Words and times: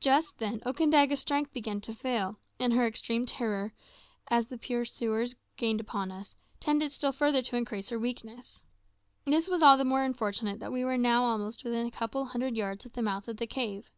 Just 0.00 0.38
then 0.38 0.58
Okandaga's 0.66 1.20
strength 1.20 1.52
began 1.52 1.80
to 1.82 1.94
fail, 1.94 2.40
and 2.58 2.72
her 2.72 2.84
extreme 2.84 3.24
terror, 3.24 3.72
as 4.26 4.46
the 4.46 4.58
pursuers 4.58 5.36
gained 5.56 5.84
on 5.90 6.10
us, 6.10 6.34
tended 6.58 6.90
still 6.90 7.12
further 7.12 7.40
to 7.42 7.56
increase 7.56 7.90
her 7.90 8.00
weakness. 8.00 8.64
This 9.26 9.46
was 9.48 9.62
all 9.62 9.76
the 9.76 9.84
more 9.84 10.02
unfortunate 10.02 10.58
that 10.58 10.72
we 10.72 10.84
were 10.84 10.98
now 10.98 11.22
almost 11.22 11.62
within 11.62 11.86
a 11.86 11.90
couple 11.92 12.22
of 12.22 12.28
hundred 12.30 12.56
yards 12.56 12.84
of 12.84 12.94
the 12.94 13.00
mouth 13.02 13.28
of 13.28 13.36
the 13.36 13.46
cave. 13.46 13.92